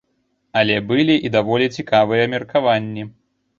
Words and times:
Але 0.61 0.77
былі 0.91 1.17
і 1.29 1.31
даволі 1.37 1.69
цікавыя 1.77 2.25
меркаванні. 2.35 3.09